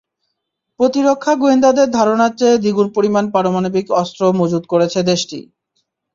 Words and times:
প্রতিরক্ষা 0.79 1.33
গোয়েন্দাদের 1.35 1.87
ধারণার 1.91 2.31
চেয়ে 2.39 2.57
দ্বিগুণ 2.57 2.87
পরিমাণ 2.95 3.23
পারমাণবিক 3.33 3.85
অস্ত্র 4.01 4.21
মজুত 4.39 4.63
করেছে 4.71 4.99
দেশটি। 5.11 5.39